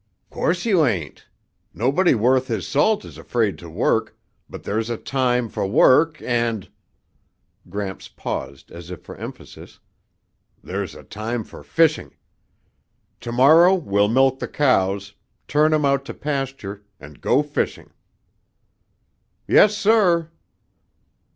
"'Course 0.31 0.65
you 0.65 0.83
ain't. 0.83 1.27
Nobody 1.75 2.15
worth 2.15 2.47
his 2.47 2.65
salt 2.67 3.05
is 3.05 3.19
afraid 3.19 3.59
to 3.59 3.69
work, 3.69 4.17
but 4.49 4.63
there's 4.63 4.89
a 4.89 4.97
time 4.97 5.47
for 5.47 5.67
work 5.67 6.19
and," 6.23 6.67
Gramps 7.69 8.07
paused 8.07 8.71
as 8.71 8.89
if 8.89 9.03
for 9.03 9.15
emphasis, 9.17 9.79
"there's 10.63 10.95
a 10.95 11.03
time 11.03 11.43
for 11.43 11.61
fishing. 11.61 12.15
Tomorrow 13.19 13.75
we'll 13.75 14.07
milk 14.09 14.39
the 14.39 14.47
cows, 14.47 15.13
turn 15.47 15.71
'em 15.71 15.85
out 15.85 16.03
to 16.05 16.15
pasture, 16.15 16.83
and 16.99 17.21
go 17.21 17.43
fishing." 17.43 17.91
"Yes, 19.47 19.77
sir." 19.77 20.31